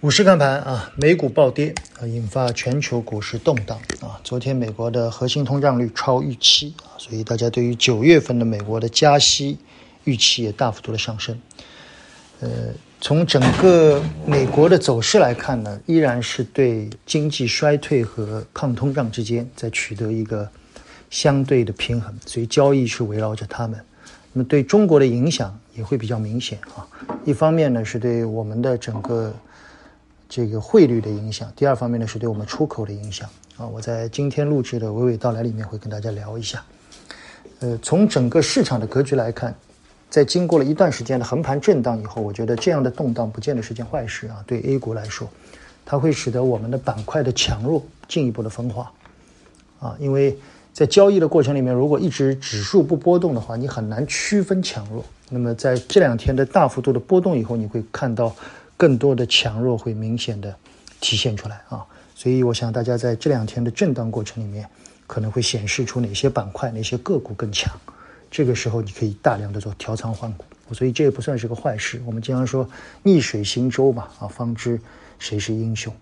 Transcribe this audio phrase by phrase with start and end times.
[0.00, 4.18] 股市看盘啊，美股暴跌啊，引发全球股市动荡啊。
[4.24, 9.58] 昨天美国的核心通胀率超预期啊，所以大家对于九月份的美国的加息
[10.04, 11.38] 预期也大幅度的上升。
[12.40, 12.48] 呃，
[12.98, 20.48] 从整个美国的走势来看呢，依然是对经济衰退和抗通胀之间在取得一个
[21.10, 23.78] 相对的平衡，所以交易是围绕着他们。
[24.32, 26.88] 那么对中国的影响也会比较明显啊。
[27.26, 29.30] 一方面呢，是对我们的整个
[30.30, 33.66] 这个汇率的影响，第二方面呢是对我们出口的影响啊。
[33.66, 36.64] 我在今天录制的娓娓道来里面会跟大家聊一下。
[37.58, 39.52] 呃，从整个市场的格局来看，
[40.08, 44.36] 在经过了一段时间的横盘震荡以后，我觉得这样的动荡不见得是件坏事啊。
[44.46, 45.28] 对 A 股来说，
[45.84, 48.92] 它会使得我们的板块的强弱进一步的分化
[49.80, 49.96] 啊。
[49.98, 50.38] 因为
[50.72, 55.04] 在交易的过程里面，如果一直指数不波动的话，你很难区分强弱。
[55.28, 58.32] 那么在这两天的大幅度的波动以后，你会看到。
[58.80, 60.56] 更多的强弱会明显的
[61.02, 61.84] 体现出来啊，
[62.14, 64.66] 所以我想大家在这两天的震荡过程里面，
[65.06, 67.70] 可能会显示出哪些板块、哪些个股更强。
[68.30, 72.00] 这个时候你可以大量的做调仓换股，所以这也不算是个坏事。
[72.06, 72.66] 我们经常说
[73.02, 74.80] 逆水行舟嘛，啊，方知
[75.18, 75.94] 谁是英雄。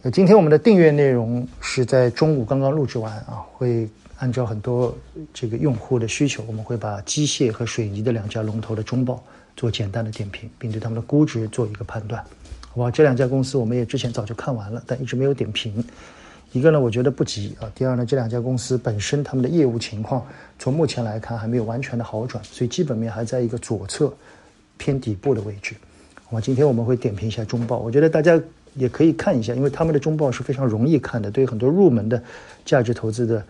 [0.00, 3.88] 那今天我们的订阅内容是在中午刚刚录制完啊，会
[4.20, 4.96] 按照很多
[5.34, 9.22] 这个用户的需求，我们会把机械和水泥的两家龙头的中报。
[9.56, 12.24] 做简单的点评，并对他们的估值做一个判断，
[12.70, 12.90] 好吧？
[12.90, 15.84] 这两家公司我们也之前早就看完了，但一直没有点评。
[16.52, 20.24] 一个呢，我觉得不急啊；第二呢，这两家公司本身他们的业务情况
[20.58, 24.10] 从目前来看还没有完全的好转，所以基本面还在一个左侧
[24.78, 25.74] 偏底部的位置。
[26.24, 26.40] 好吧？
[26.40, 28.40] 今天我们会点评一下中报，我觉得大家
[28.74, 32.22] 也可以看一下，因为他们的中报是非常容易看的，对于很多入门的
[32.64, 33.44] 价值投资的。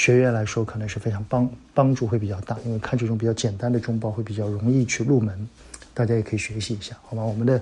[0.00, 5.46] 学员来说，可能是非常帮帮助会比较大，因为看这种比较简单的中报会比较容易去入门，
[5.92, 7.22] 大家也可以学习一下，好吧？
[7.22, 7.60] 我们的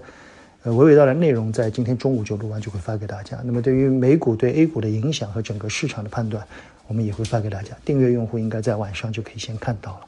[0.62, 3.41] 呃娓娓道来内容在今天中午就录完，就会发给大家。
[3.42, 6.47] 那么对于美股对 A 股的影响和整个市场的判断，
[6.86, 7.77] 我们也会发给大家。
[7.84, 10.00] 订阅用户应该在晚上就可以先看到了，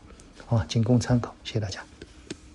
[0.46, 1.80] 好，仅供参考，谢谢大家。